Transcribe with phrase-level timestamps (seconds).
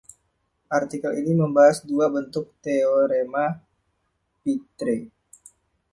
[0.77, 3.45] Artikel ini membahas dua bentuk teorema
[4.41, 4.97] Peetre.